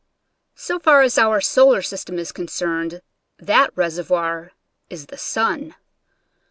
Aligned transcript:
So 0.55 0.79
far 0.79 1.03
as 1.03 1.19
our 1.19 1.39
solar 1.41 1.83
system 1.83 2.17
is 2.17 2.31
concerned, 2.31 3.03
that 3.37 3.69
reservoir 3.77 4.53
is 4.89 5.05
the 5.05 5.17
sun. 5.19 5.75